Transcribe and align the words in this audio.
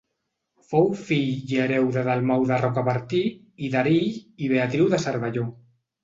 Fou 0.69 0.87
fill 1.07 1.49
i 1.55 1.57
hereu 1.65 1.83
de 1.97 2.01
Dalmau 2.07 2.45
de 2.51 2.57
Rocabertí 2.61 3.19
i 3.67 3.69
d'Erill 3.75 4.07
i 4.47 4.49
Beatriu 4.55 4.89
de 4.95 5.01
Cervelló. 5.05 5.45